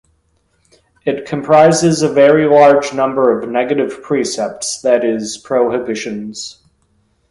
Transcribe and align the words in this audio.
It 1.05 1.27
comprises 1.27 2.01
a 2.01 2.09
very 2.11 2.47
large 2.47 2.91
number 2.91 3.37
of 3.39 3.47
negative 3.47 4.01
precepts, 4.01 4.81
that 4.81 5.05
is, 5.05 5.37
prohibitions. 5.37 6.57